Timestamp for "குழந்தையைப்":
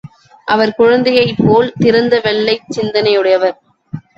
0.75-1.37